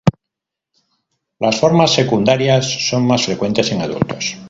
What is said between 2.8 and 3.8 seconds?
son más frecuentes